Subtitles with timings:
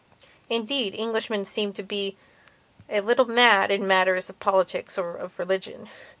[0.49, 2.17] Indeed, Englishmen seem to me to be
[2.97, 5.89] a little mad in matters of politics or of religion.